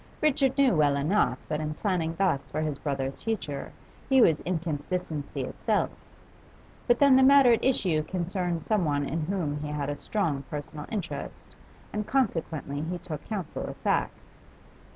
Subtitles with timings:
[0.19, 3.71] Richard knew well enough that in planning thus for his brother's future
[4.09, 5.91] he was inconsistency itself;
[6.87, 10.87] but then the matter at issue concerned someone in whom he had a strong personal
[10.91, 11.55] interest,
[11.93, 14.33] and consequently he took counsel of facts.